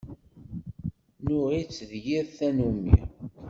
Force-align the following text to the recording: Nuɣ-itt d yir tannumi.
Nuɣ-itt 1.25 1.77
d 1.89 1.91
yir 2.05 2.25
tannumi. 2.37 2.95